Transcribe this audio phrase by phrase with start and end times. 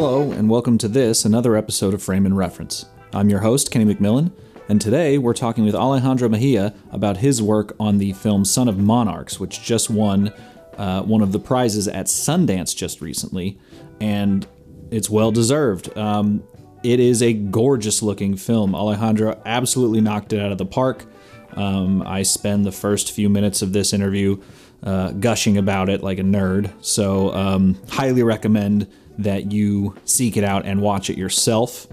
[0.00, 2.86] Hello, and welcome to this, another episode of Frame and Reference.
[3.12, 4.30] I'm your host, Kenny McMillan,
[4.68, 8.78] and today we're talking with Alejandro Mejia about his work on the film Son of
[8.78, 10.32] Monarchs, which just won
[10.76, 13.58] uh, one of the prizes at Sundance just recently,
[14.00, 14.46] and
[14.92, 15.98] it's well deserved.
[15.98, 16.44] Um,
[16.84, 18.76] it is a gorgeous looking film.
[18.76, 21.06] Alejandro absolutely knocked it out of the park.
[21.54, 24.40] Um, I spend the first few minutes of this interview
[24.80, 26.72] uh, gushing about it like a nerd.
[26.82, 28.86] So, um, highly recommend
[29.18, 31.86] that you seek it out and watch it yourself.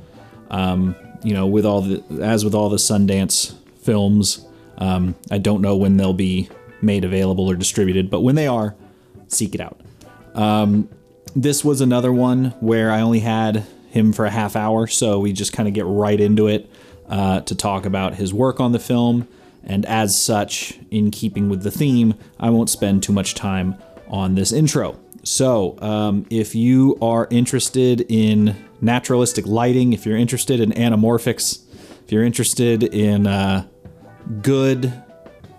[0.49, 4.45] Um, you know, with all the as with all the Sundance films,
[4.77, 6.49] um, I don't know when they'll be
[6.81, 8.75] made available or distributed, but when they are,
[9.27, 9.79] seek it out.
[10.35, 10.89] Um,
[11.35, 15.33] this was another one where I only had him for a half hour, so we
[15.33, 16.69] just kind of get right into it
[17.09, 19.27] uh, to talk about his work on the film.
[19.63, 23.75] And as such, in keeping with the theme, I won't spend too much time
[24.07, 24.99] on this intro.
[25.25, 31.63] So, um, if you are interested in naturalistic lighting, if you're interested in anamorphics,
[32.05, 33.65] if you're interested in uh,
[34.43, 34.93] good,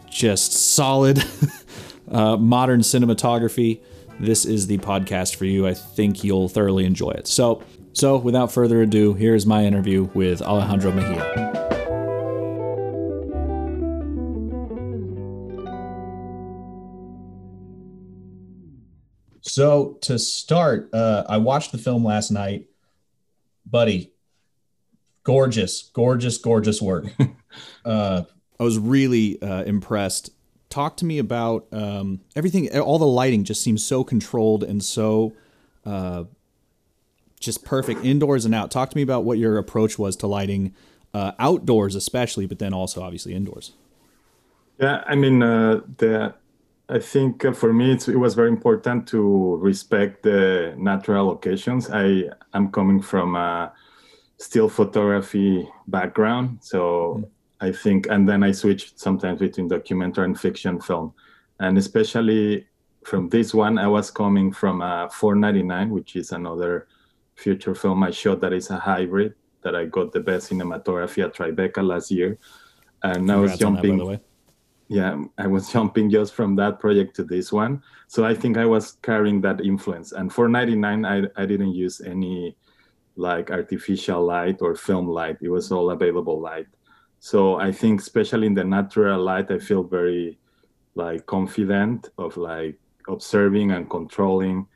[0.08, 1.24] just solid
[2.12, 3.80] uh, modern cinematography,
[4.20, 5.66] this is the podcast for you.
[5.66, 7.26] I think you'll thoroughly enjoy it.
[7.26, 7.60] So,
[7.92, 11.55] so without further ado, here's my interview with Alejandro Mejia.
[19.56, 22.66] So to start, uh, I watched the film last night,
[23.64, 24.12] buddy.
[25.22, 27.06] Gorgeous, gorgeous, gorgeous work.
[27.86, 28.24] uh,
[28.60, 30.28] I was really uh, impressed.
[30.68, 32.68] Talk to me about um, everything.
[32.78, 35.32] All the lighting just seems so controlled and so
[35.86, 36.24] uh,
[37.40, 38.70] just perfect indoors and out.
[38.70, 40.74] Talk to me about what your approach was to lighting
[41.14, 43.72] uh, outdoors, especially, but then also obviously indoors.
[44.78, 46.34] Yeah, I mean uh, the
[46.88, 51.90] I think uh, for me it was very important to respect the natural locations.
[51.90, 52.24] I
[52.54, 53.72] am coming from a
[54.38, 57.28] still photography background, so mm.
[57.60, 61.12] I think, and then I switched sometimes between documentary and fiction film,
[61.58, 62.66] and especially
[63.04, 66.86] from this one, I was coming from a 499, which is another
[67.34, 71.34] feature film I shot that is a hybrid that I got the best cinematography at
[71.34, 72.38] Tribeca last year,
[73.02, 73.98] and Congrats I was jumping.
[73.98, 74.20] That,
[74.88, 77.82] yeah i was jumping just from that project to this one.
[78.08, 80.12] So i think i was carrying that influence.
[80.12, 82.56] And for 99 i, I didn't use any
[83.16, 85.38] like artificial light or film light.
[85.40, 86.68] It was all available light.
[87.18, 90.38] So i think especially in the natural light i feel very
[90.94, 94.66] like confident of like observing and controlling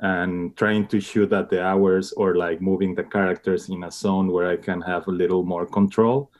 [0.00, 4.30] and trying to shoot at the hours or like moving the characters in a zone
[4.30, 6.30] where i can have a little more control.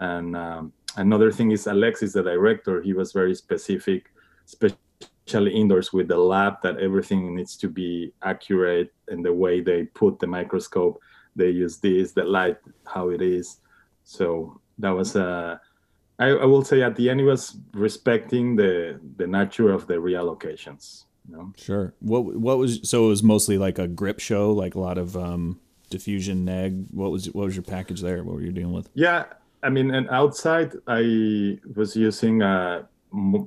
[0.00, 4.10] And um, another thing is Alexis, the director, he was very specific,
[4.46, 9.84] especially indoors with the lab, that everything needs to be accurate in the way they
[9.84, 11.00] put the microscope.
[11.34, 13.58] They use this, the light, how it is.
[14.04, 15.24] So that was a.
[15.26, 15.58] Uh,
[16.18, 19.94] I, I will say at the end, he was respecting the the nature of the
[19.94, 21.04] reallocations.
[21.28, 21.52] You know?
[21.56, 21.94] Sure.
[22.00, 25.16] What what was so it was mostly like a grip show, like a lot of
[25.16, 25.58] um,
[25.90, 26.86] diffusion neg.
[26.90, 28.22] What was what was your package there?
[28.22, 28.90] What were you dealing with?
[28.94, 29.24] Yeah,
[29.62, 32.82] I mean, and outside, I was using uh,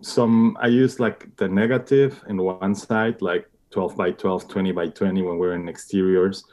[0.01, 0.57] some.
[0.61, 5.21] I used like the negative in one side, like 12 by 12, 20 by 20
[5.23, 6.45] when we're in exteriors,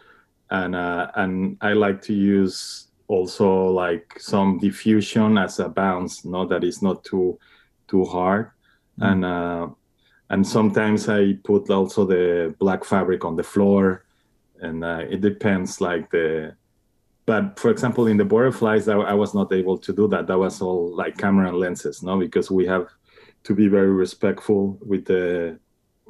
[0.50, 6.46] and uh, and I like to use also like some diffusion as a bounce, no,
[6.46, 7.38] that is not too
[7.86, 8.50] too hard,
[8.98, 9.12] mm.
[9.12, 9.68] and uh,
[10.30, 14.06] and sometimes I put also the black fabric on the floor,
[14.60, 16.56] and uh, it depends like the
[17.27, 20.27] but for example in the butterflies I, I, was not able to do that.
[20.27, 22.19] That was all like camera and lenses no?
[22.19, 22.88] Because we have
[23.44, 25.59] to be very respectful with the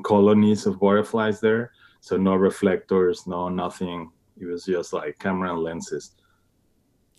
[0.03, 1.73] colonies of butterflies there.
[2.01, 4.11] So no reflectors no nothing.
[4.41, 6.13] It was just like camera and lenses.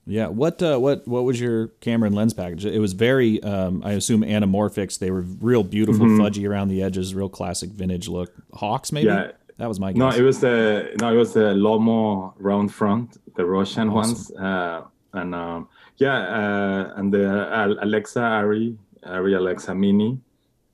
[0.05, 0.27] Yeah.
[0.27, 2.65] What uh, what what was your camera and lens package?
[2.65, 4.99] It was very um, i assume anamorphics.
[4.99, 6.19] They were real beautiful mm-hmm.
[6.19, 8.33] fudgy around the edges real classic vintage look.
[8.53, 9.07] Hawks maybe?
[9.07, 9.99] Yeah that was my guess.
[9.99, 13.93] No, it was the no, it was the Lomo round front, the Russian awesome.
[13.93, 14.81] ones, uh,
[15.13, 15.67] and um,
[15.97, 20.19] yeah, uh, and the Alexa Arri Arri Alexa Mini.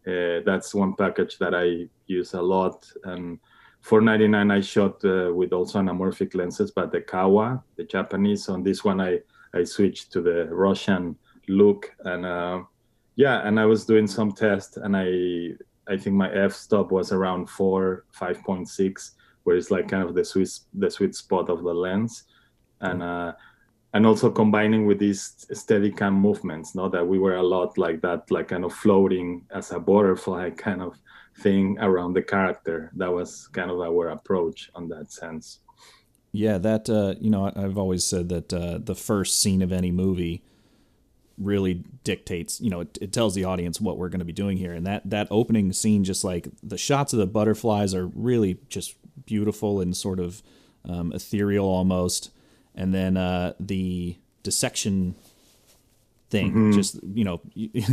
[0.08, 2.86] Uh, that's one package that I use a lot.
[3.04, 3.40] And
[3.82, 8.50] for 99, I shot uh, with also anamorphic lenses, but the Kowa, the Japanese.
[8.50, 9.20] On this one, I
[9.54, 11.18] I switched to the Russian
[11.48, 12.64] look, and uh,
[13.16, 15.56] yeah, and I was doing some tests, and I
[15.90, 20.04] I think my f stop was around four, five point six, where it's like kind
[20.04, 22.24] of the sweet the sweet spot of the lens,
[22.82, 23.34] and uh,
[23.94, 28.30] and also combining with these Steadicam movements, Not that we were a lot like that,
[28.30, 30.94] like kind of floating as a butterfly kind of
[31.40, 32.92] thing around the character.
[32.96, 35.60] That was kind of our approach on that sense.
[36.32, 39.92] Yeah, that uh, you know, I've always said that uh, the first scene of any
[39.92, 40.44] movie
[41.40, 42.60] really dictates.
[42.62, 44.86] You know, it, it tells the audience what we're going to be doing here, and
[44.86, 48.96] that that opening scene, just like the shots of the butterflies, are really just
[49.26, 50.44] beautiful and sort of
[50.88, 52.32] um, ethereal almost,
[52.76, 55.16] and then uh, the dissection
[56.30, 56.72] thing, mm-hmm.
[56.74, 57.42] just you know.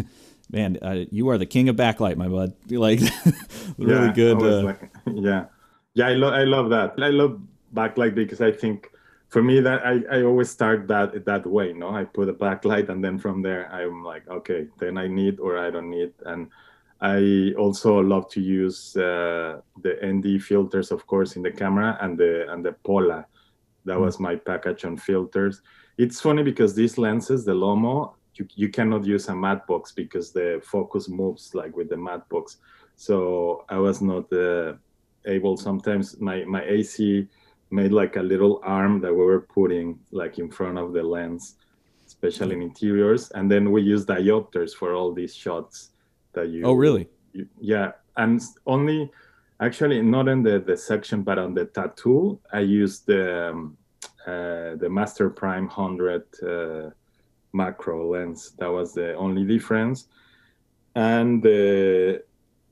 [0.50, 2.54] man, uh, you are the king of backlight, my bud.
[2.70, 3.00] Like,
[3.78, 4.42] really yeah, good.
[4.42, 5.44] Uh, like, yeah,
[5.94, 6.94] yeah, I love, I love that.
[7.02, 7.40] I love
[7.74, 8.90] backlight because I think
[9.28, 11.72] for me that I, I always start that that way.
[11.72, 15.40] No, I put a backlight and then from there I'm like, okay, then I need
[15.40, 16.12] or I don't need.
[16.24, 16.48] And
[17.00, 22.16] I also love to use uh, the ND filters, of course, in the camera and
[22.16, 23.26] the and the Pola.
[23.84, 25.62] That was my package on filters.
[25.98, 30.32] It's funny because these lenses, the Lomo, you, you cannot use a matte box because
[30.32, 32.58] the focus moves like with the matte box.
[32.96, 34.74] So I was not uh,
[35.26, 35.56] able.
[35.56, 37.28] Sometimes my my AC
[37.70, 41.56] made like a little arm that we were putting like in front of the lens,
[42.06, 45.90] especially in interiors, and then we use diopters for all these shots
[46.32, 46.64] that you.
[46.64, 47.08] Oh really?
[47.32, 49.10] You, yeah, and only
[49.60, 53.76] actually not in the the section, but on the tattoo, I used the um,
[54.26, 56.24] uh, the Master Prime hundred.
[56.42, 56.90] Uh,
[57.56, 58.52] macro lens.
[58.58, 60.08] That was the only difference.
[60.94, 62.22] And the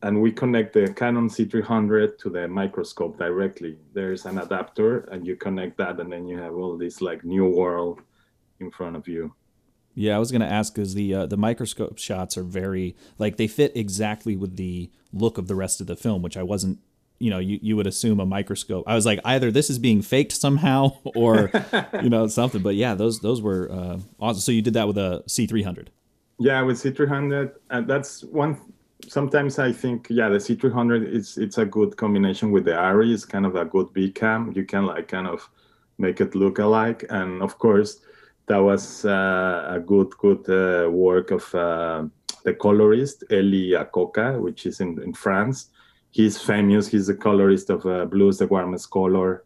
[0.05, 3.79] and we connect the Canon C300 to the microscope directly.
[3.95, 7.49] There's an adapter, and you connect that, and then you have all this like new
[7.49, 8.03] world
[8.61, 9.35] in front of you.
[9.95, 13.47] Yeah, I was gonna ask because the uh, the microscope shots are very like they
[13.47, 16.81] fit exactly with the look of the rest of the film, which I wasn't
[17.19, 20.03] you know you, you would assume a microscope i was like either this is being
[20.03, 21.49] faked somehow or
[22.03, 24.99] you know something but yeah those those were uh, awesome so you did that with
[24.99, 25.87] a c300
[26.41, 28.61] yeah with c300 and that's one
[29.09, 33.25] sometimes i think yeah the c300 is it's a good combination with the ARRI it's
[33.25, 35.49] kind of a good b cam you can like kind of
[35.99, 38.01] make it look alike and of course
[38.47, 42.05] that was uh, a good good uh, work of uh,
[42.45, 45.71] the colorist Eli Akoka, which is in, in France
[46.15, 46.87] he's famous.
[46.87, 49.43] He's the colorist of uh, Blues, the warmest color,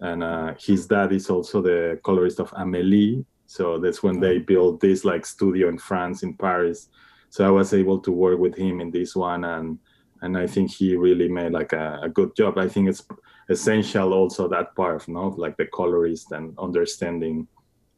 [0.00, 3.24] and uh, his dad is also the colorist of Amélie.
[3.46, 6.88] So that's when they built this like studio in France, in Paris.
[7.30, 9.78] So I was able to work with him in this one, and
[10.22, 12.58] and I think he really made like a, a good job.
[12.58, 13.02] I think it's
[13.48, 17.46] essential also that part of no like the colorist and understanding,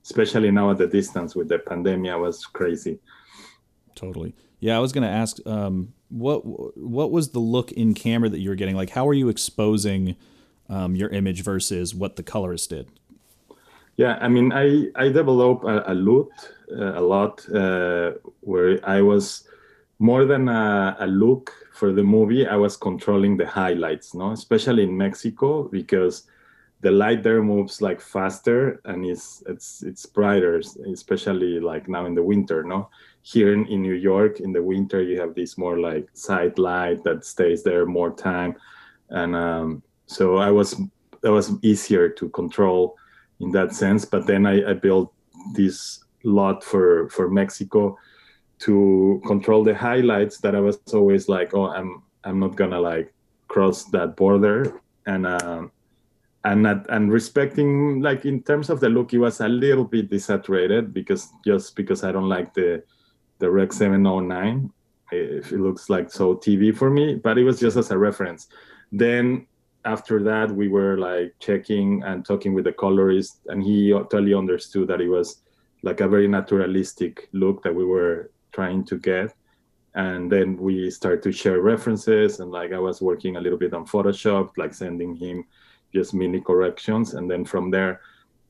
[0.04, 2.98] especially now at the distance with the pandemic was crazy.
[3.94, 4.34] Totally.
[4.60, 6.40] Yeah, I was going to ask um, what
[6.76, 8.76] what was the look in camera that you were getting?
[8.76, 10.16] Like, how are you exposing
[10.68, 12.88] um, your image versus what the colorist did?
[13.98, 19.48] Yeah, I mean, I I developed a, a uh, a LUT uh, where I was
[19.98, 22.46] more than a, a, look for the movie.
[22.46, 26.28] I was controlling the highlights, no, especially in Mexico because
[26.80, 30.62] the light there moves like faster and it's it's it's brighter,
[30.92, 32.88] especially like now in the winter, no
[33.22, 37.02] here in, in New York in the winter you have this more like side light
[37.04, 38.54] that stays there more time
[39.10, 40.80] and um, so I was
[41.20, 42.96] that was easier to control
[43.40, 45.12] in that sense but then I, I built
[45.54, 47.96] this LUT for for Mexico
[48.60, 53.12] to control the highlights that I was always like oh I'm I'm not gonna like
[53.46, 55.70] cross that border and um,
[56.44, 60.10] and not, and respecting like in terms of the look it was a little bit
[60.10, 62.82] desaturated because just because I don't like the
[63.38, 64.70] the Rec 709.
[65.10, 68.48] It, it looks like so TV for me, but it was just as a reference.
[68.92, 69.46] Then
[69.84, 74.88] after that, we were like checking and talking with the colorist, and he totally understood
[74.88, 75.42] that it was
[75.82, 79.34] like a very naturalistic look that we were trying to get.
[79.94, 83.74] And then we started to share references, and like I was working a little bit
[83.74, 85.44] on Photoshop, like sending him
[85.94, 88.00] just mini corrections, and then from there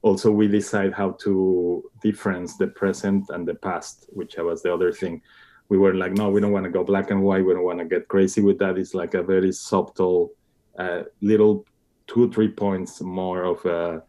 [0.03, 4.93] also we decide how to difference the present and the past which was the other
[4.93, 5.21] thing.
[5.69, 7.45] We were like no we don't want to go black and white.
[7.45, 8.79] We don't want to get crazy with that.
[8.79, 10.33] It's like a very subtle
[10.79, 11.65] uh, little
[12.07, 14.03] two three points more of a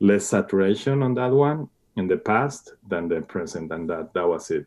[0.00, 4.50] less saturation on that one in the past than the present and that that was
[4.50, 4.66] it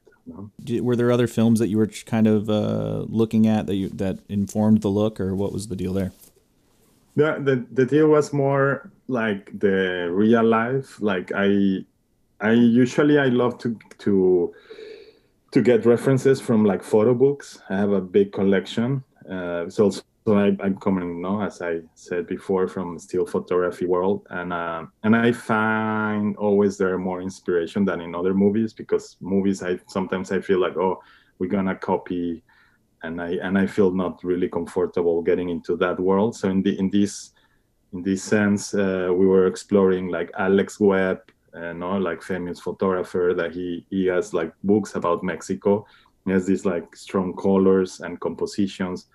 [0.81, 4.19] were there other films that you were kind of uh, looking at that you that
[4.29, 6.11] informed the look or what was the deal there?
[7.15, 11.01] The, the the deal was more like the real life.
[11.01, 11.85] Like i
[12.41, 14.53] i usually i love to to
[15.51, 17.59] to get references from like photo books.
[17.69, 19.03] I have a big collection.
[19.29, 24.25] Uh, so also I, am coming, know, as I said before, from still photography world,
[24.29, 29.61] and uh, and I find always there more inspiration than in other movies because movies
[29.61, 31.01] I sometimes I feel like oh
[31.39, 32.41] we're gonna copy
[33.03, 36.35] and I and I feel not really comfortable getting into that world.
[36.35, 37.31] So in the in this
[37.91, 41.19] in this sense, uh, we were exploring like Alex Webb,
[41.53, 45.85] you know, like famous photographer that he he has like books about Mexico.
[46.25, 49.07] He has these like strong colors and compositions,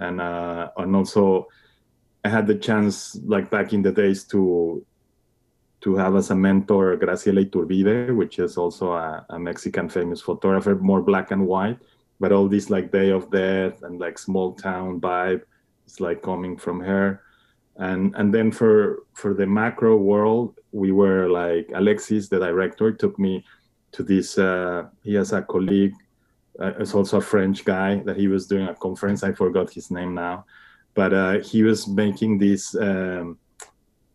[0.00, 1.46] and uh, and also
[2.24, 4.84] I had the chance like back in the days to
[5.82, 10.74] to have as a mentor Graciela Iturbide, which is also a, a Mexican famous photographer,
[10.74, 11.78] more black and white,
[12.18, 15.42] but all this like Day of Death and like small town vibe
[15.86, 17.22] is like coming from her.
[17.76, 23.18] And and then for for the macro world we were like alexis the director took
[23.18, 23.44] me
[23.92, 25.94] to this uh, he has a colleague
[26.60, 29.22] uh, it's also a french guy that he was doing a conference.
[29.22, 30.44] I forgot his name now.
[30.94, 33.38] But uh, he was making this um,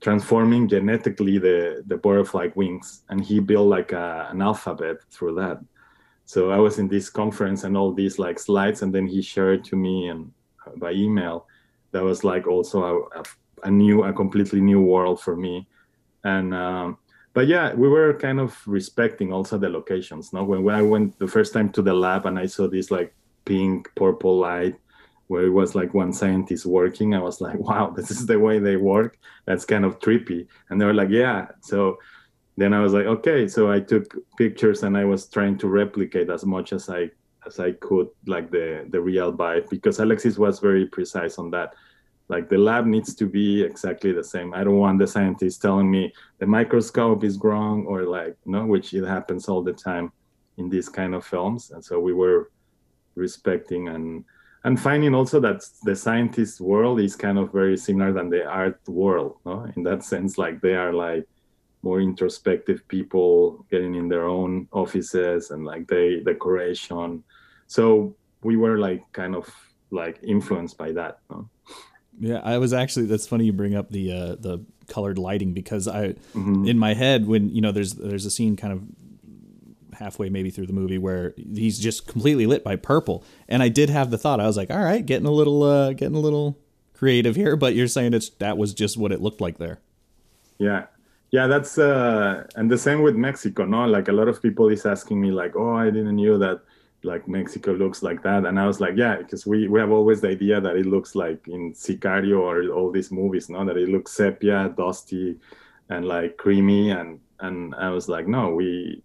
[0.02, 3.04] transforming genetically the the butterfly wings.
[3.10, 5.60] And he built like a, an alphabet through that.
[6.28, 8.82] So i was in this conference and all these like slides.
[8.82, 10.32] And then he shared to me and
[10.78, 11.48] by email.
[11.92, 13.24] That was like also a, a
[13.66, 15.68] a new, a completely new world for me.
[16.24, 16.98] And um,
[17.36, 20.32] but yeah, we were kind of respecting also the locations.
[20.32, 22.89] No, when, when I went the first time to the lab and I saw this
[22.89, 23.13] like
[23.44, 24.75] pink purple light
[25.27, 28.60] where it was like one scientist working, I was like, wow, this is the way
[28.60, 29.20] they work.
[29.46, 30.48] That's kind of trippy.
[30.70, 31.48] And they were like, yeah.
[31.62, 31.98] So
[32.56, 33.50] then I was like, okay.
[33.50, 37.12] So I took pictures and I was trying to replicate as much as I
[37.46, 41.75] as I could, like the the real vibe, because Alexis was very precise on that
[42.27, 44.53] like the lab needs to be exactly the same.
[44.53, 48.94] I don't want the scientist telling me the microscope is wrong or like no which
[48.94, 50.12] it happens all the time
[50.58, 51.72] in these kind of films.
[51.72, 52.51] And so we were
[53.15, 54.25] respecting and
[54.63, 58.79] and finding also that the scientist world is kind of very similar than the art
[58.88, 59.72] world no?
[59.75, 61.27] In that sense like they are like
[61.84, 67.24] more introspective people getting in their own offices and like they decoration.
[67.67, 69.48] So we were like kind of
[69.91, 71.48] like influenced by that no?
[72.19, 73.05] Yeah, I was actually.
[73.07, 76.67] That's funny you bring up the uh, the colored lighting because I, mm-hmm.
[76.67, 78.84] in my head, when you know, there's there's a scene kind of
[79.98, 83.89] halfway maybe through the movie where he's just completely lit by purple, and I did
[83.89, 84.39] have the thought.
[84.39, 86.57] I was like, all right, getting a little uh, getting a little
[86.93, 89.79] creative here, but you're saying it's that was just what it looked like there.
[90.57, 90.86] Yeah,
[91.31, 93.65] yeah, that's uh, and the same with Mexico.
[93.65, 96.62] No, like a lot of people is asking me like, oh, I didn't know that
[97.05, 98.45] like Mexico looks like that.
[98.45, 101.15] And I was like, yeah, because we, we have always the idea that it looks
[101.15, 105.38] like in Sicario or all these movies, no, that it looks sepia, dusty,
[105.89, 106.91] and like creamy.
[106.91, 109.01] And and I was like, no, we.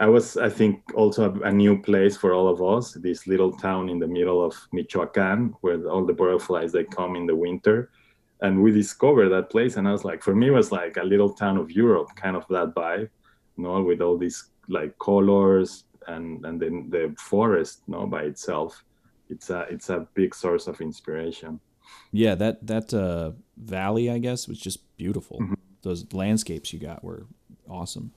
[0.00, 2.92] I was, I think, also a, a new place for all of us.
[2.92, 7.26] This little town in the middle of Michoacan, where all the butterflies they come in
[7.26, 7.90] the winter,
[8.40, 9.76] and we discovered that place.
[9.76, 12.36] And I was like, for me, it was like a little town of Europe, kind
[12.36, 13.10] of that vibe,
[13.56, 18.84] you know, with all these like colors, and and then the forest no by itself
[19.30, 21.60] it's a it's a big source of inspiration.
[22.12, 25.38] Yeah that that uh, valley i guess was just beautiful.
[25.40, 25.54] Mm-hmm.
[25.82, 27.26] those landscapes you got were
[27.68, 28.12] awesome.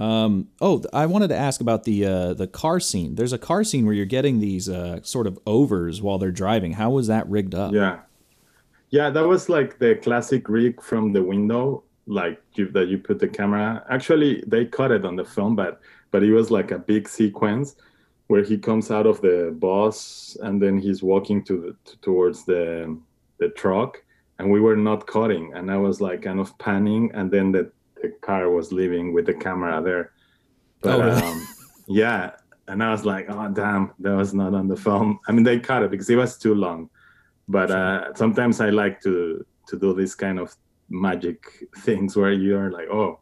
[0.00, 3.14] Um, oh i wanted to ask about the uh, the car scene.
[3.14, 6.72] There's a car scene where you're getting these uh, sort of overs while they're driving.
[6.72, 7.72] How was that rigged up?
[7.72, 8.00] Yeah.
[8.90, 13.18] Yeah that was like the classic rig from the window like you, that you put
[13.18, 15.80] the camera actually they cut it on the film but
[16.14, 17.74] but it was like a big sequence
[18.28, 22.44] where he comes out of the bus and then he's walking to the, to, towards
[22.44, 22.96] the
[23.40, 24.00] the truck.
[24.38, 25.52] And we were not cutting.
[25.56, 27.10] And i was like kind of panning.
[27.14, 30.12] And then the, the car was leaving with the camera there.
[30.82, 31.22] But oh, really?
[31.22, 31.48] um,
[31.88, 32.30] yeah.
[32.68, 35.18] And i was like oh damn that was not on the film.
[35.26, 36.90] I mean they cut it because it was too long.
[37.48, 40.54] But uh, sometimes i like to to do this kind of
[40.88, 41.38] magic
[41.86, 43.18] things where you're like oh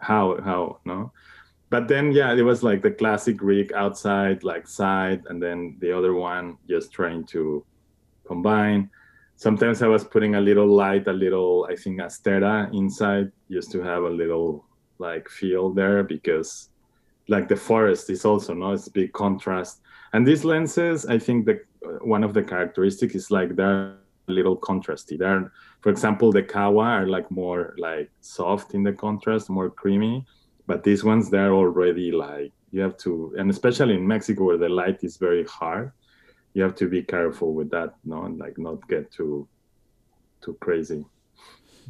[0.00, 1.10] how how no
[1.70, 5.92] but then yeah it was like the classic rig outside like side and then the
[5.96, 7.64] other one just trying to
[8.26, 8.90] combine.
[9.36, 13.80] Sometimes i was putting a little light a little i think astera inside just to
[13.80, 14.64] have a little
[14.98, 16.70] like feel there because
[17.28, 19.80] like the forest is also no it's big contrast.
[20.12, 21.60] And these lenses i think the
[22.00, 23.94] one of the characteristics is like they're
[24.28, 25.16] a little contrasty.
[25.18, 30.26] They're for example the kowa are like more like soft in the contrast more creamy
[30.68, 34.68] but these ones they're already like you have to and especially in mexico where the
[34.68, 35.90] light is very hard
[36.54, 39.48] you have to be careful with that no and like not get too
[40.40, 41.04] too crazy.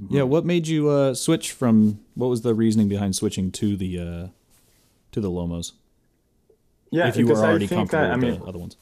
[0.08, 3.99] Yeah what made you uh switch from what was the reasoning behind switching to the
[3.99, 4.26] uh
[5.12, 5.73] to the lomos?
[6.90, 8.76] Yeah if you were already comfortable I, I mean, with the other ones.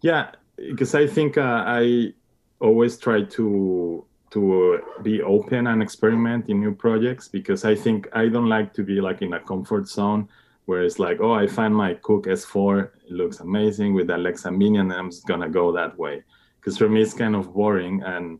[0.00, 2.12] yeah because i think uh, i
[2.60, 8.28] always try to to be open and experiment in new projects because I think I
[8.28, 10.28] don't like to be like in a comfort zone
[10.64, 14.78] where it's like, oh, I find my Cooke S4, it looks amazing with Alexa Mini,
[14.78, 16.22] and I'm just gonna go that way.
[16.56, 18.38] Because for me, it's kind of boring, and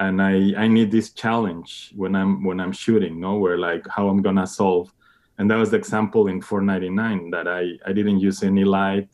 [0.00, 4.08] and I I need this challenge when I'm when I'm shooting, no, where like how
[4.08, 4.92] I'm gonna solve.
[5.38, 9.08] And that was the example in 499 that I I didn't use any light.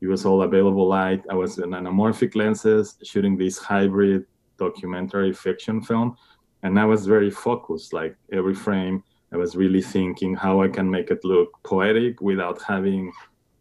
[0.00, 1.22] It was all available light.
[1.30, 4.26] I was in anamorphic lenses shooting this hybrid
[4.66, 6.16] documentary fiction film,
[6.62, 7.92] and I was very focused.
[7.92, 9.02] Like every frame,
[9.32, 13.12] I was really thinking how I can make it look poetic without having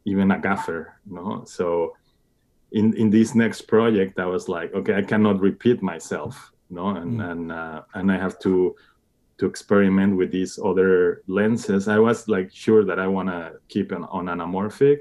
[0.06, 1.44] even a gaffer, no.
[1.46, 1.96] So
[2.72, 7.20] in in this next project, I was like, okay, I cannot repeat myself no and
[7.20, 7.32] mm.
[7.32, 8.76] and uh, and i have to
[9.38, 13.92] to experiment with these other lenses i was like sure that i want to keep
[13.92, 15.00] an on anamorphic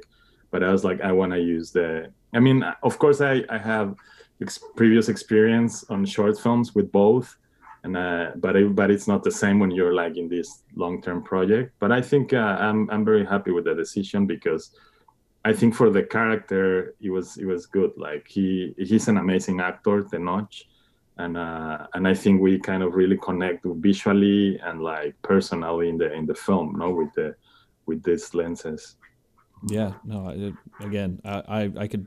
[0.51, 3.59] but i was like i want to use the i mean of course i i
[3.59, 3.95] have
[4.43, 7.37] ex- previous experience on short films with both
[7.85, 11.23] and uh, but it, but it's not the same when you're like in this long-term
[11.23, 14.73] project but i think uh, i'm i'm very happy with the decision because
[15.45, 19.61] i think for the character it was it was good like he he's an amazing
[19.61, 20.53] actor Tenoch
[21.19, 25.99] and uh, and I think we kind of really connect visually and like personally in
[25.99, 27.35] the in the film, no, with the
[27.87, 28.97] with these lenses.
[29.67, 30.29] Yeah, no.
[30.29, 32.07] It, again, I, I, I could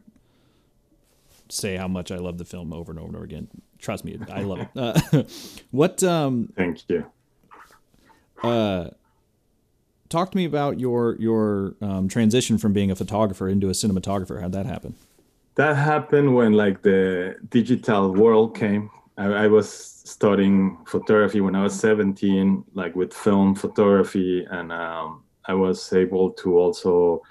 [1.51, 3.48] say how much I love the film over and over and over again.
[3.79, 4.67] Trust me, I love it.
[4.75, 5.24] Uh,
[5.72, 6.03] what?
[6.03, 7.05] Um, Thank you.
[8.43, 8.89] Uh,
[10.10, 14.41] talk to me about your your um, transition from being a photographer into a cinematographer.
[14.41, 14.96] How'd that happen?
[15.55, 21.63] That happened when like the digital world came I, I, was studying photography when I
[21.63, 27.22] was 17, like with film photography, and um, I was able to also.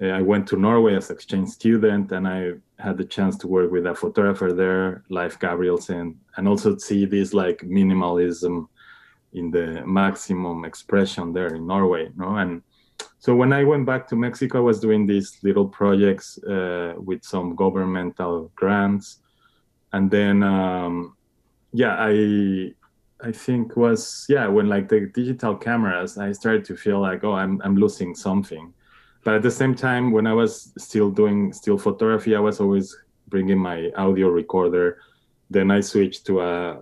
[0.00, 3.70] Uh, I went to Norway as exchange student, and I had the chance to work
[3.70, 8.68] with a photographer there, Leif Gabrielsen, and also see this like minimalism
[9.32, 12.10] in the maximum expression there in Norway.
[12.16, 12.36] Know?
[12.36, 12.62] And
[13.18, 17.24] so when I went back to Mexico, I was doing these little projects uh, with
[17.24, 19.18] some governmental grants
[19.92, 21.16] and then um,
[21.72, 22.72] yeah i
[23.20, 27.34] i think was yeah when like the digital cameras i started to feel like oh
[27.34, 28.72] i'm, I'm losing something
[29.28, 32.96] but at the same time when i was still doing still photography i was always
[33.26, 35.02] bringing my audio recorder
[35.50, 36.80] then i switched to a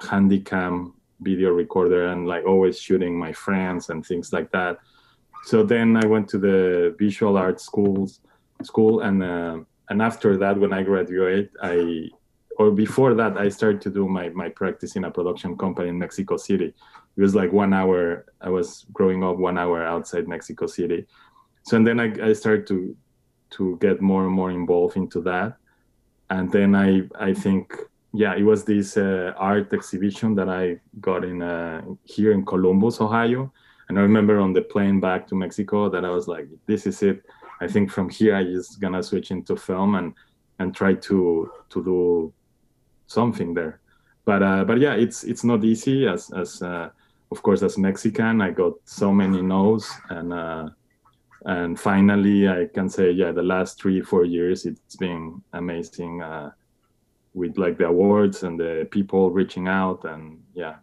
[0.00, 4.76] handycam video recorder and like always shooting my friends and things like that
[5.44, 8.18] so then i went to the visual arts schools
[8.64, 9.56] school and uh,
[9.88, 12.08] and after that when i graduated i
[12.56, 15.98] or before that, I started to do my, my practice in a production company in
[15.98, 16.72] Mexico City.
[17.16, 18.26] It was like one hour.
[18.40, 21.06] I was growing up one hour outside Mexico City.
[21.64, 22.96] So and then I, I started to
[23.50, 25.56] to get more and more involved into that.
[26.30, 27.74] And then I I think
[28.12, 33.00] yeah, it was this uh, art exhibition that I got in uh, here in Columbus,
[33.00, 33.52] Ohio.
[33.88, 37.02] And I remember on the plane back to Mexico that I was like, this is
[37.02, 37.24] it.
[37.60, 40.14] I think from here I just gonna switch into film and
[40.58, 42.32] and try to to do
[43.06, 43.80] something there.
[44.24, 46.06] But uh, but yeah, it's it's not easy.
[46.06, 46.90] As as uh,
[47.30, 50.68] of course as Mexican, I got so many no's, and uh,
[51.44, 56.50] and finally I can say yeah, the last three four years it's been amazing uh,
[57.34, 60.76] with like the awards and the people reaching out, and yeah,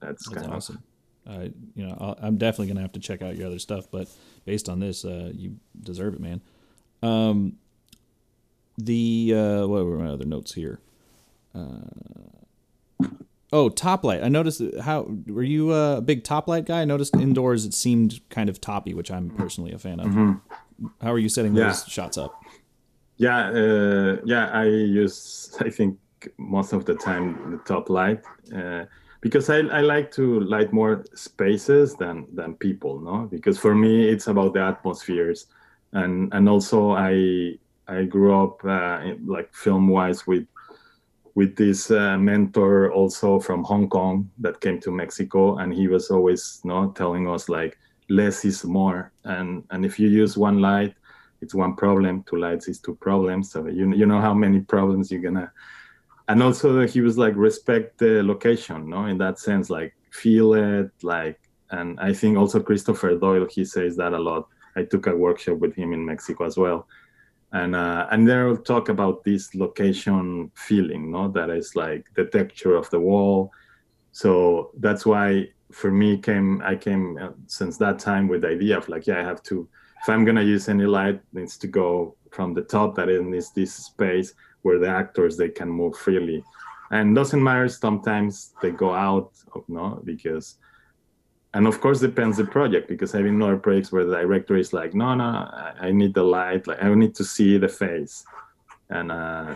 [0.00, 0.82] that's, that's kind awesome.
[1.26, 3.90] Of, uh, you know, i am definitely gonna have to check out your other stuff,
[3.90, 4.08] but
[4.44, 6.40] based on this, uh, you deserve it, man.
[7.02, 7.58] Um,
[8.78, 10.80] the uh, what were my other notes here?
[11.54, 11.80] Uh,
[13.52, 14.22] oh, top light.
[14.22, 16.80] I noticed how were you a big top light guy?
[16.80, 20.06] I noticed indoors it seemed kind of toppy, which I'm personally a fan of.
[20.06, 20.86] Mm-hmm.
[21.00, 21.68] How are you setting yeah.
[21.68, 22.40] those shots up?
[23.16, 24.50] Yeah, uh, yeah.
[24.50, 25.98] I use I think
[26.38, 28.22] most of the time the top light
[28.54, 28.84] uh,
[29.20, 33.00] because I, I like to light more spaces than than people.
[33.00, 35.46] No, because for me it's about the atmospheres,
[35.92, 40.46] and and also I I grew up uh, like film wise with
[41.34, 46.10] with this uh, mentor also from Hong Kong that came to Mexico, and he was
[46.10, 50.60] always you know, telling us like less is more, and and if you use one
[50.60, 50.94] light,
[51.40, 52.24] it's one problem.
[52.24, 53.50] Two lights is two problems.
[53.50, 55.50] So you you know how many problems you're gonna.
[56.28, 60.90] And also he was like respect the location, no, in that sense, like feel it,
[61.02, 61.38] like.
[61.70, 64.48] And I think also Christopher Doyle he says that a lot.
[64.76, 66.86] I took a workshop with him in Mexico as well
[67.52, 72.24] and uh, and then we'll talk about this location feeling, no, that is like the
[72.24, 73.52] texture of the wall.
[74.12, 78.76] So that's why for me came I came uh, since that time with the idea
[78.76, 79.68] of like yeah I have to
[80.02, 83.50] if I'm gonna use any light it needs to go from the top that is
[83.52, 86.44] this space where the actors they can move freely,
[86.90, 89.32] and doesn't matter sometimes they go out
[89.68, 90.00] no?
[90.04, 90.56] Because
[91.54, 94.72] and of course depends the project because I've been other projects where the director is
[94.72, 95.24] like, no, no,
[95.80, 98.24] I need the light, like I need to see the face,
[98.90, 99.54] and uh,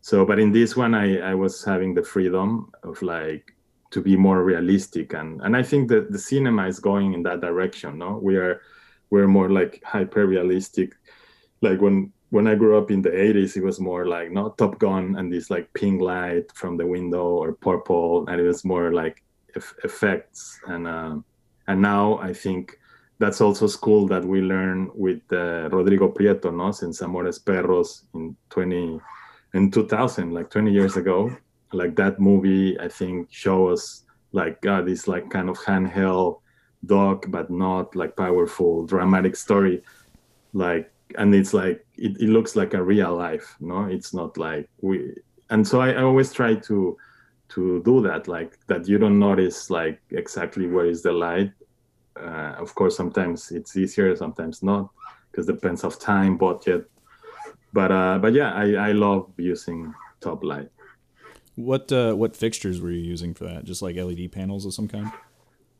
[0.00, 3.54] So, but in this one, I I was having the freedom of like
[3.92, 7.40] to be more realistic, and and I think that the cinema is going in that
[7.40, 7.98] direction.
[7.98, 8.60] No, we are
[9.10, 10.94] we're more like hyper realistic.
[11.62, 14.78] Like when when I grew up in the 80s, it was more like not Top
[14.78, 18.92] Gun and this like pink light from the window or purple, and it was more
[18.92, 19.22] like
[19.84, 20.58] effects.
[20.66, 21.16] And uh,
[21.68, 22.78] and now I think
[23.18, 28.36] that's also school that we learn with uh, Rodrigo Prieto, no, since Amores Perros in
[28.50, 29.00] 20
[29.54, 31.30] in 2000, like 20 years ago.
[31.72, 36.40] Like that movie, I think show us like this like kind of handheld
[36.84, 39.82] dog, but not like powerful dramatic story,
[40.52, 43.84] like and it's like it, it looks like a real life no?
[43.84, 45.14] It's not like we
[45.50, 46.96] and so I, I always try to
[47.54, 51.52] to do that like that you don't notice like exactly where is the light.
[52.16, 54.90] Uh, of course sometimes it's easier sometimes not
[55.30, 56.90] because depends of time budget.
[57.72, 60.68] But uh but yeah i i love using top light.
[61.56, 63.64] What uh what fixtures were you using for that?
[63.64, 65.10] Just like led panels of some kind?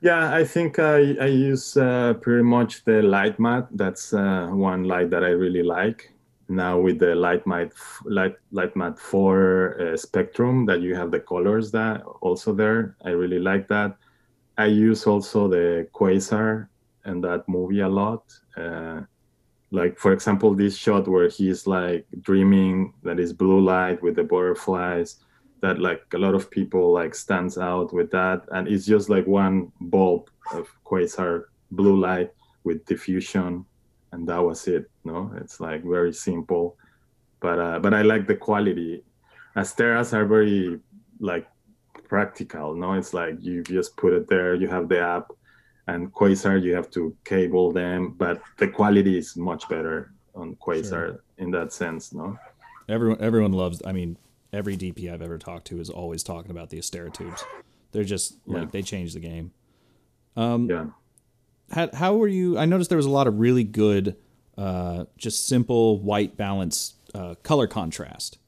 [0.02, 3.68] Yeah, I think I, I use uh, pretty much the LiteMat.
[3.70, 6.11] That's uh, one light that I really like.
[6.52, 7.72] Now with the LiteMat,
[8.04, 12.94] light, LiteMat 4 uh, spectrum that you have the colors that also there.
[13.06, 13.96] I really like that.
[14.58, 16.68] I use also the quasar
[17.04, 18.24] and that movie a lot.
[18.54, 19.00] Uh,
[19.70, 24.24] like for example, this shot where he's like dreaming that is blue light with the
[24.24, 25.24] butterflies
[25.62, 29.26] that like a lot of people like stands out with that and it's just like
[29.26, 32.30] one bulb of quasar blue light
[32.64, 33.64] with diffusion
[34.12, 36.76] and that was it no it's like very simple
[37.40, 39.02] but uh, but i like the quality
[39.56, 40.78] asteras are very
[41.20, 41.46] like
[42.08, 45.30] practical no it's like you just put it there you have the app
[45.88, 50.88] and quasar you have to cable them but the quality is much better on quasar
[50.88, 51.24] sure.
[51.38, 52.36] in that sense no
[52.88, 54.16] everyone everyone loves i mean
[54.52, 57.44] every DP I've ever talked to is always talking about the Astera tubes.
[57.92, 58.58] They're just yeah.
[58.58, 59.52] like they changed the game.
[60.36, 60.86] Um, yeah.
[61.72, 62.58] How, how were you?
[62.58, 64.16] I noticed there was a lot of really good,
[64.58, 68.38] uh, just simple white balance uh, color contrast.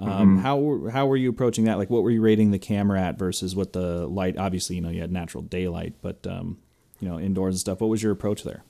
[0.00, 0.38] Um, mm-hmm.
[0.38, 1.78] How how were you approaching that?
[1.78, 4.36] Like, what were you rating the camera at versus what the light?
[4.36, 6.58] Obviously, you know, you had natural daylight, but um,
[6.98, 7.80] you know, indoors and stuff.
[7.80, 8.64] What was your approach there?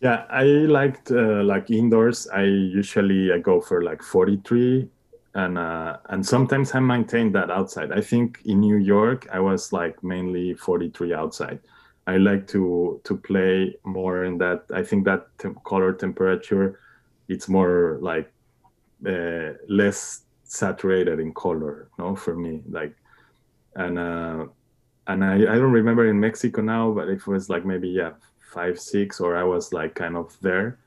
[0.00, 2.28] Yeah, I liked uh, like indoors.
[2.28, 4.88] I usually I go for like 43
[5.34, 7.92] and uh, and sometimes I maintain that outside.
[7.92, 11.58] I think in New York I was like mainly 43 outside.
[12.12, 14.64] I like to to play more in that.
[14.74, 16.80] I think that temp- color temperature,
[17.28, 18.32] it's more like
[19.06, 21.88] uh, less saturated in color.
[21.98, 22.94] No, for me like,
[23.76, 24.46] and uh,
[25.06, 28.12] and I I don't remember in Mexico now, but it was like maybe yeah
[28.54, 30.78] five six or I was like kind of there,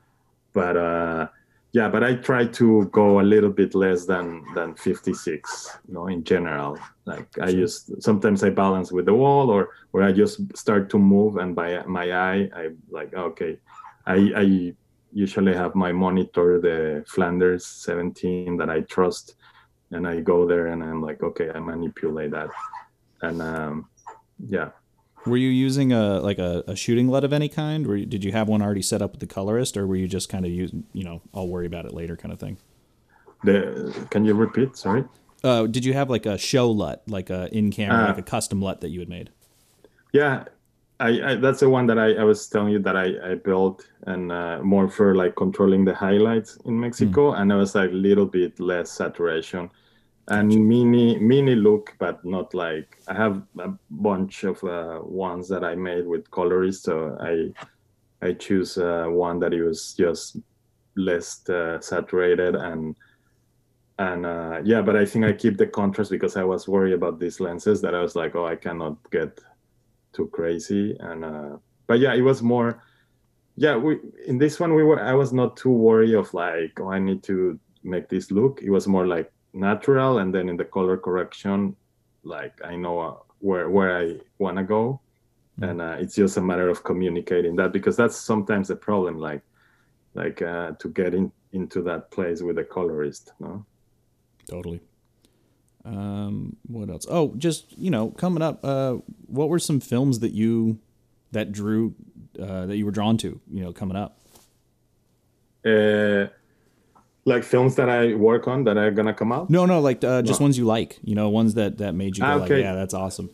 [0.52, 0.76] but.
[0.76, 1.28] uh
[1.72, 6.06] yeah but i try to go a little bit less than than 56 you know
[6.06, 6.78] in general.
[7.06, 10.98] Like i just sometimes i balance with the wall or or i just start to
[10.98, 13.58] move and by my eye i like okay
[14.06, 14.74] i i
[15.12, 19.34] usually have my monitor the flanders 17 that i trust
[19.90, 22.50] and i go there and i'm like okay i manipulate that.
[23.22, 23.88] And um
[24.48, 24.70] yeah
[25.26, 27.86] were you using a like a, a shooting LUT of any kind?
[27.86, 30.28] Or did you have one already set up with the colorist, or were you just
[30.28, 32.58] kind of using, you know, I'll worry about it later kind of thing?
[33.44, 34.76] The can you repeat?
[34.76, 35.04] Sorry.
[35.44, 38.22] Uh, did you have like a show LUT, like a in camera, uh, like a
[38.22, 39.30] custom LUT that you had made?
[40.12, 40.44] Yeah,
[41.00, 43.84] I, I, that's the one that I, I was telling you that I, I built
[44.06, 47.40] and uh, more for like controlling the highlights in Mexico, mm.
[47.40, 49.68] and I was like a little bit less saturation
[50.28, 55.64] and mini mini look but not like i have a bunch of uh, ones that
[55.64, 57.50] i made with colorists so i
[58.26, 60.36] i choose uh, one that was just
[60.96, 62.94] less uh, saturated and
[63.98, 67.18] and uh, yeah but i think i keep the contrast because i was worried about
[67.18, 69.40] these lenses that i was like oh i cannot get
[70.12, 71.56] too crazy and uh,
[71.88, 72.82] but yeah it was more
[73.56, 76.90] yeah we in this one we were i was not too worried of like oh
[76.90, 78.60] i need to make this look.
[78.62, 81.76] It was more like natural and then in the color correction
[82.22, 85.00] like i know uh, where where i want to go.
[85.60, 85.64] Mm-hmm.
[85.68, 89.42] and uh, it's just a matter of communicating that because that's sometimes a problem like
[90.14, 93.64] like uh, to get in into that place with the colorist no?
[94.48, 94.80] Totally.
[95.84, 97.06] Um what else?
[97.08, 100.78] Oh just you know coming up uh what were some films that you
[101.32, 101.94] that drew
[102.40, 104.18] uh that you were drawn to you know coming up?
[105.64, 106.26] Uh
[107.24, 109.48] like films that I work on that are gonna come out?
[109.50, 110.44] No, no, like uh, just no.
[110.44, 110.98] ones you like.
[111.02, 112.56] You know, ones that that made you go ah, okay.
[112.56, 113.30] like, yeah, that's awesome.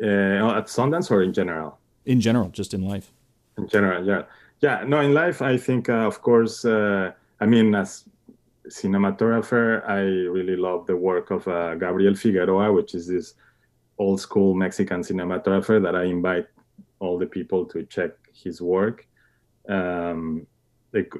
[0.00, 1.78] Uh, at Sundance or in general?
[2.06, 3.12] In general, just in life.
[3.56, 4.22] In general, yeah,
[4.60, 4.84] yeah.
[4.86, 8.04] No, in life, I think, uh, of course, uh, I mean, as
[8.68, 13.34] cinematographer, I really love the work of uh, Gabriel Figueroa, which is this
[13.98, 16.46] old school Mexican cinematographer that I invite
[17.00, 19.06] all the people to check his work.
[19.68, 20.46] Um,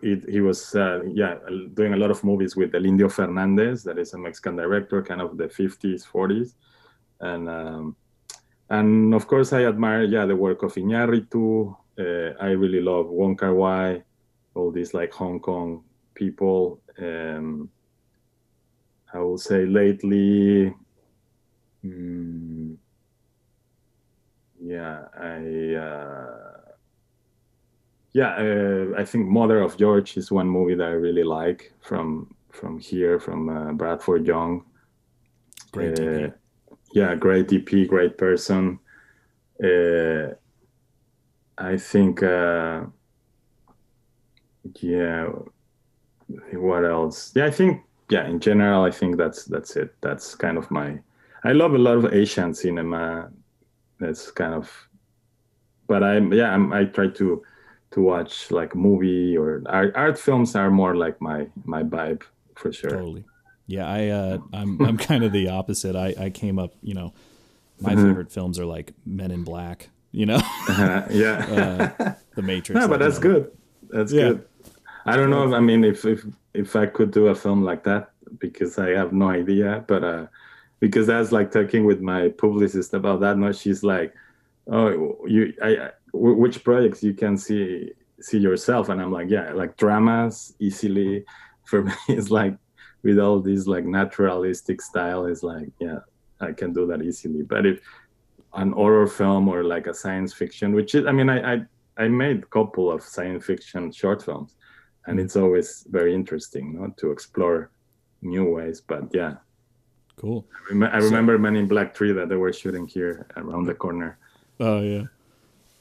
[0.02, 1.36] it, he was uh, yeah
[1.74, 5.20] doing a lot of movies with El Indio Fernandez, that is a Mexican director, kind
[5.20, 6.54] of the 50s, 40s,
[7.20, 7.96] and um,
[8.70, 11.76] and of course I admire yeah the work of Iñárritu.
[11.98, 14.02] Uh, I really love Wong Kar Wai,
[14.54, 15.82] all these like Hong Kong
[16.14, 16.80] people.
[16.98, 17.70] Um,
[19.12, 20.74] I will say lately,
[21.84, 22.76] mm,
[24.60, 25.74] yeah, I.
[25.74, 26.57] Uh,
[28.12, 32.34] yeah, uh, I think Mother of George is one movie that I really like from
[32.50, 34.64] from here from uh, Bradford Young.
[35.72, 36.28] Great DP.
[36.28, 36.34] Uh,
[36.92, 38.78] yeah, great DP, great person.
[39.62, 40.34] Uh,
[41.58, 42.84] I think, uh,
[44.80, 45.28] yeah.
[46.52, 47.32] What else?
[47.34, 48.26] Yeah, I think yeah.
[48.26, 49.94] In general, I think that's that's it.
[50.00, 50.98] That's kind of my.
[51.44, 53.30] I love a lot of Asian cinema.
[53.98, 54.70] That's kind of,
[55.86, 56.52] but I'm yeah.
[56.52, 57.42] I'm, I try to
[57.90, 62.22] to watch like movie or art, art films are more like my my vibe
[62.54, 62.90] for sure.
[62.90, 63.24] Totally.
[63.66, 65.96] Yeah, I uh, I'm I'm kind of the opposite.
[65.96, 67.12] I I came up, you know,
[67.80, 68.06] my mm-hmm.
[68.06, 69.90] favorite films are like Men in Black.
[70.12, 70.40] You know.
[70.68, 71.92] uh, yeah.
[71.98, 72.80] uh, the Matrix.
[72.80, 73.50] No, but that's good.
[73.90, 74.30] That's yeah.
[74.30, 74.44] good.
[75.06, 75.46] I don't know.
[75.46, 76.24] If, I mean, if if
[76.54, 80.26] if I could do a film like that, because I have no idea, but uh,
[80.80, 83.38] because I was like talking with my publicist about that.
[83.38, 84.14] No, she's like,
[84.66, 89.76] oh, you, I, which projects you can see see yourself, and I'm like, yeah, like
[89.76, 91.24] dramas easily.
[91.64, 92.56] For me, it's like
[93.02, 95.98] with all these like naturalistic style is like, yeah,
[96.40, 97.42] I can do that easily.
[97.42, 97.80] But if
[98.54, 101.60] an horror film or like a science fiction, which is, I mean, I I,
[101.96, 104.56] I made a couple of science fiction short films
[105.06, 107.70] and it's always very interesting you know, to explore
[108.22, 108.80] new ways.
[108.80, 109.34] But yeah.
[110.16, 110.46] Cool.
[110.52, 113.64] I, rem- I remember so, men in black 3 that they were shooting here around
[113.64, 114.18] the corner.
[114.60, 115.04] Oh yeah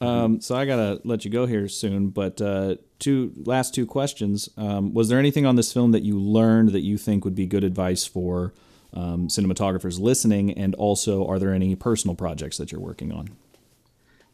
[0.01, 4.49] um, so i gotta let you go here soon but uh, two last two questions.
[4.57, 7.45] Um, was there anything on this film that you learned that you think would be
[7.45, 8.53] good advice for
[8.93, 10.51] um, cinematographers listening?
[10.57, 13.29] And also are there any personal projects that you're working on?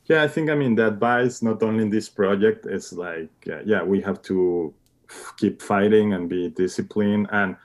[0.06, 3.62] Yeah i think i mean the advice not only in this project is like uh,
[3.64, 4.74] yeah we have to
[5.38, 7.28] keep fighting and be disciplined.
[7.32, 7.56] And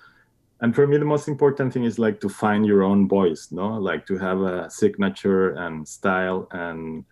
[0.60, 3.70] and for me the most important thing is like to find your own voice no?
[3.76, 7.04] Like to have a signature and style and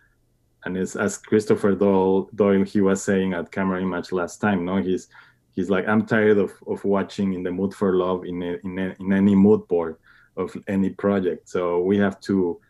[0.65, 5.07] and it's as christopher doyle, doyle he was saying at Camerimage last time no he's
[5.51, 8.79] he's like i'm tired of, of watching in the mood for love in, a, in,
[8.79, 9.97] a, in any mood board
[10.37, 11.49] of any project.
[11.49, 12.61] So we have to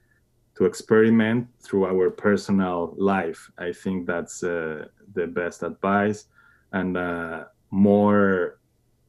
[0.55, 3.51] to experiment through our personal life.
[3.59, 6.25] I think that's uh, the best advice.
[6.71, 8.59] And uh, more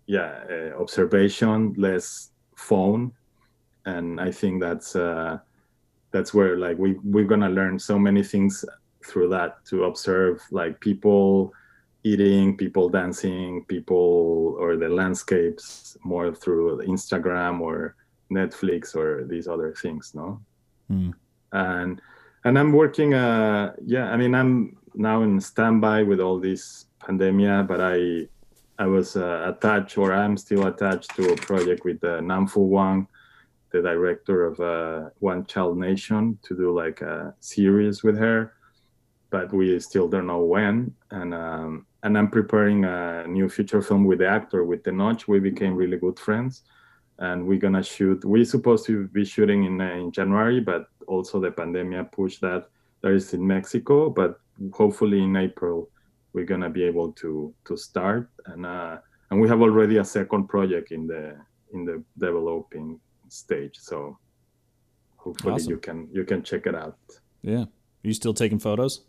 [0.07, 3.13] yeah uh, observation less phone.
[3.87, 5.39] And i think that's uh
[6.11, 8.65] that's where like we we're gonna learn so many things
[9.05, 11.53] through that to observe like people
[12.05, 17.97] eating people dancing people or the landscapes more through instagram or
[18.31, 20.41] netflix or these other things no
[20.91, 21.13] mm.
[21.53, 22.01] and
[22.45, 27.67] and i'm working uh yeah i mean i'm now in standby with all this pandemia
[27.67, 28.27] but i
[28.79, 33.09] I was uh, attached, or I'm still attached to a project with uh, Nanfu Wang,
[33.73, 38.55] the director of uh, One Child Nation, to do like a series with her,
[39.31, 40.95] but we still don't know when.
[41.11, 45.27] And um, and I'm preparing a new feature film with the actor with Tenoch.
[45.29, 46.63] We became really good friends,
[47.19, 48.25] and we're gonna shoot.
[48.25, 52.69] We're supposed to be shooting in uh, in January, but also the pandemic pushed that.
[53.01, 54.41] There is in Mexico, but
[54.73, 55.89] hopefully in April
[56.33, 58.99] we're gonna be able to to start and uh,
[59.31, 61.37] and we have already a second project in the
[61.73, 62.99] in the developing
[63.33, 64.19] stage so
[65.17, 65.71] hopefully awesome.
[65.71, 66.99] you can you can check it out.
[67.43, 67.65] Yeah.
[67.65, 69.03] Are you still taking photos?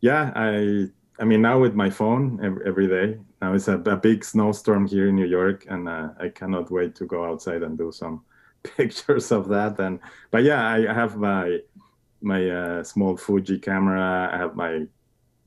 [0.00, 0.86] Yeah i
[1.18, 3.18] i mean now with my phone every, every day.
[3.42, 6.94] Now it's a, a, big snowstorm here in new york and uh, i cannot wait
[6.96, 8.22] to go outside and do some
[8.62, 9.78] pictures of that.
[9.78, 11.60] And but yeah i, have my
[12.22, 14.30] my uh, small fuji camera.
[14.32, 14.86] I have my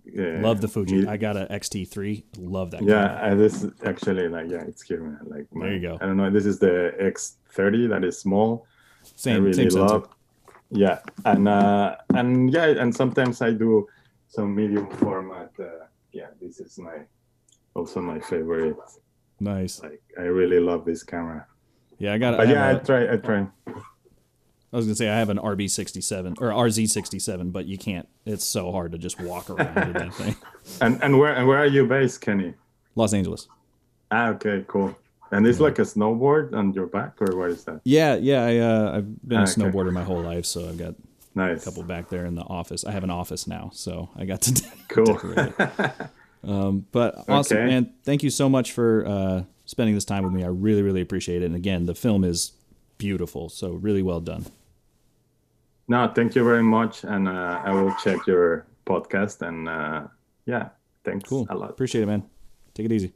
[0.05, 1.07] yeah, love the Fuji.
[1.07, 2.23] I got a XT3.
[2.37, 2.83] Love that.
[2.83, 5.01] Yeah, uh, this actually like yeah, it's cute.
[5.01, 5.19] Man.
[5.25, 5.97] Like my, there you go.
[6.01, 6.29] I don't know.
[6.29, 8.67] This is the X30 that is small.
[9.15, 9.35] Same.
[9.35, 10.03] I really same love.
[10.03, 10.09] Sensor.
[10.71, 13.87] Yeah, and uh, and yeah, and sometimes I do
[14.27, 15.51] some medium format.
[15.59, 17.05] Uh, yeah, this is my
[17.75, 18.75] also my favorite.
[19.39, 19.81] Nice.
[19.81, 21.47] Like I really love this camera.
[21.99, 22.37] Yeah, I got.
[22.37, 23.13] But yeah, a, I try.
[23.13, 23.47] I try.
[24.73, 28.07] I was gonna say I have an RB67 or RZ67, but you can't.
[28.25, 30.35] It's so hard to just walk around with that thing.
[30.81, 32.55] And and where and where are you based, Kenny?
[32.95, 33.47] Los Angeles.
[34.11, 34.95] Ah, okay, cool.
[35.31, 37.81] And it's like a snowboard on your back, or what is that?
[37.83, 38.43] Yeah, yeah.
[38.43, 39.51] I, uh, I've been a Okay.
[39.53, 40.93] snowboarder my whole life, so I've got
[41.35, 42.85] a couple back there in the office.
[42.85, 45.05] I have an office now, so I got to Cool.
[45.05, 45.91] decorate it.
[46.45, 47.67] Um, but awesome, Okay.
[47.67, 47.93] man.
[48.03, 50.43] Thank you so much for uh, spending this time with me.
[50.43, 51.45] I really, really appreciate it.
[51.45, 52.51] And again, the film is
[52.97, 54.45] beautiful, so really well done.
[55.87, 59.41] No, thank you very much, and uh, I will check your podcast.
[59.45, 60.07] And uh,
[60.45, 60.69] yeah,
[61.03, 61.45] thanks Cool.
[61.49, 61.69] a lot.
[61.69, 62.23] Appreciate it, man.
[62.73, 63.13] Take it easy.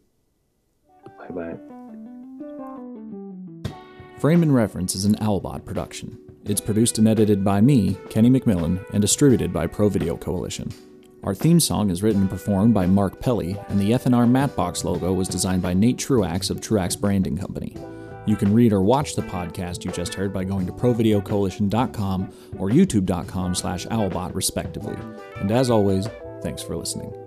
[1.18, 1.58] Bye bye.
[4.20, 6.18] Frame and Reference is an Owlbot production.
[6.46, 10.72] It's produced and edited by me, Kenny McMillan, and distributed by Pro Video Coalition.
[11.24, 15.14] Our theme song is written and performed by Mark Pelly, and the FNR Mattebox logo
[15.14, 17.76] was designed by Nate Truax of Truax Branding Company.
[18.28, 22.70] You can read or watch the podcast you just heard by going to provideocoalition.com or
[22.70, 24.98] youtube.com slash owlbot respectively.
[25.38, 26.08] And as always,
[26.44, 27.27] thanks for listening.